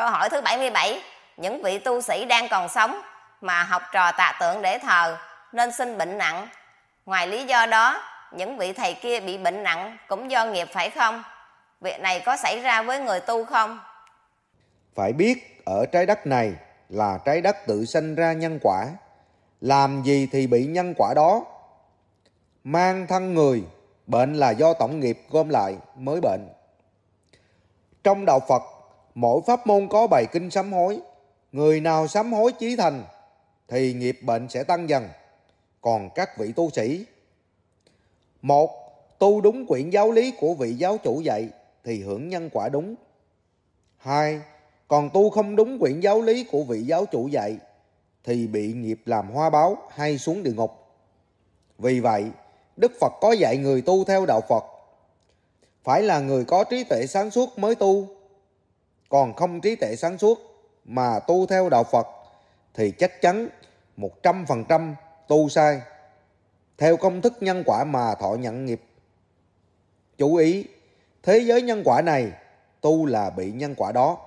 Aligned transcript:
Câu 0.00 0.10
hỏi 0.10 0.30
thứ 0.30 0.40
77, 0.40 1.02
những 1.36 1.62
vị 1.62 1.78
tu 1.78 2.00
sĩ 2.00 2.24
đang 2.24 2.48
còn 2.48 2.68
sống 2.68 3.00
mà 3.40 3.62
học 3.62 3.82
trò 3.92 4.12
tạ 4.12 4.36
tượng 4.40 4.62
để 4.62 4.78
thờ 4.78 5.16
nên 5.52 5.72
sinh 5.72 5.98
bệnh 5.98 6.18
nặng. 6.18 6.48
Ngoài 7.06 7.26
lý 7.26 7.44
do 7.44 7.66
đó, 7.66 8.02
những 8.32 8.58
vị 8.58 8.72
thầy 8.72 8.94
kia 8.94 9.20
bị 9.20 9.38
bệnh 9.38 9.62
nặng 9.62 9.96
cũng 10.08 10.30
do 10.30 10.46
nghiệp 10.46 10.68
phải 10.72 10.90
không? 10.90 11.22
Việc 11.80 12.00
này 12.00 12.20
có 12.20 12.36
xảy 12.36 12.60
ra 12.60 12.82
với 12.82 13.00
người 13.00 13.20
tu 13.20 13.44
không? 13.44 13.80
Phải 14.94 15.12
biết 15.12 15.62
ở 15.64 15.86
trái 15.86 16.06
đất 16.06 16.26
này 16.26 16.52
là 16.88 17.18
trái 17.24 17.40
đất 17.40 17.56
tự 17.66 17.84
sinh 17.84 18.14
ra 18.14 18.32
nhân 18.32 18.58
quả. 18.62 18.86
Làm 19.60 20.02
gì 20.02 20.28
thì 20.32 20.46
bị 20.46 20.66
nhân 20.66 20.94
quả 20.96 21.12
đó. 21.16 21.44
Mang 22.64 23.06
thân 23.06 23.34
người, 23.34 23.62
bệnh 24.06 24.34
là 24.34 24.50
do 24.50 24.74
tổng 24.74 25.00
nghiệp 25.00 25.18
gom 25.30 25.48
lại 25.48 25.76
mới 25.96 26.20
bệnh. 26.20 26.48
Trong 28.04 28.24
đạo 28.26 28.40
Phật, 28.48 28.62
mỗi 29.14 29.40
pháp 29.46 29.66
môn 29.66 29.88
có 29.88 30.06
bài 30.06 30.26
kinh 30.32 30.50
sám 30.50 30.72
hối. 30.72 31.00
Người 31.52 31.80
nào 31.80 32.08
sám 32.08 32.32
hối 32.32 32.52
chí 32.52 32.76
thành 32.76 33.04
thì 33.68 33.94
nghiệp 33.94 34.18
bệnh 34.22 34.48
sẽ 34.48 34.64
tăng 34.64 34.88
dần. 34.88 35.08
Còn 35.80 36.10
các 36.14 36.38
vị 36.38 36.52
tu 36.52 36.70
sĩ, 36.70 37.04
một, 38.42 38.70
tu 39.18 39.40
đúng 39.40 39.66
quyển 39.66 39.90
giáo 39.90 40.10
lý 40.10 40.32
của 40.40 40.54
vị 40.54 40.74
giáo 40.74 40.98
chủ 40.98 41.20
dạy 41.20 41.48
thì 41.84 42.02
hưởng 42.02 42.28
nhân 42.28 42.50
quả 42.52 42.68
đúng. 42.68 42.94
Hai, 43.96 44.40
còn 44.88 45.10
tu 45.10 45.30
không 45.30 45.56
đúng 45.56 45.78
quyển 45.78 46.00
giáo 46.00 46.22
lý 46.22 46.44
của 46.44 46.62
vị 46.62 46.82
giáo 46.82 47.06
chủ 47.06 47.28
dạy 47.28 47.56
thì 48.24 48.46
bị 48.46 48.72
nghiệp 48.72 49.00
làm 49.06 49.30
hoa 49.30 49.50
báo 49.50 49.76
hay 49.90 50.18
xuống 50.18 50.42
địa 50.42 50.52
ngục. 50.52 50.72
Vì 51.78 52.00
vậy, 52.00 52.24
Đức 52.76 52.92
Phật 53.00 53.12
có 53.20 53.32
dạy 53.32 53.56
người 53.56 53.82
tu 53.82 54.04
theo 54.04 54.26
đạo 54.26 54.40
Phật 54.48 54.64
phải 55.84 56.02
là 56.02 56.20
người 56.20 56.44
có 56.44 56.64
trí 56.64 56.84
tuệ 56.84 57.06
sáng 57.06 57.30
suốt 57.30 57.58
mới 57.58 57.74
tu. 57.74 58.06
Còn 59.10 59.34
không 59.34 59.60
trí 59.60 59.76
tuệ 59.76 59.96
sáng 59.96 60.18
suốt 60.18 60.38
mà 60.84 61.18
tu 61.18 61.46
theo 61.46 61.68
đạo 61.68 61.84
Phật 61.84 62.06
thì 62.74 62.90
chắc 62.90 63.20
chắn 63.20 63.48
100% 63.96 64.94
tu 65.28 65.48
sai. 65.48 65.80
Theo 66.78 66.96
công 66.96 67.20
thức 67.20 67.32
nhân 67.40 67.62
quả 67.66 67.84
mà 67.84 68.14
thọ 68.14 68.34
nhận 68.34 68.66
nghiệp. 68.66 68.82
Chú 70.18 70.34
ý, 70.34 70.64
thế 71.22 71.38
giới 71.38 71.62
nhân 71.62 71.82
quả 71.84 72.02
này 72.02 72.32
tu 72.80 73.06
là 73.06 73.30
bị 73.30 73.52
nhân 73.52 73.74
quả 73.76 73.92
đó 73.92 74.18